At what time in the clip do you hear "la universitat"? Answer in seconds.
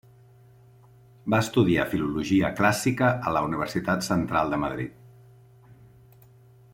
3.37-4.07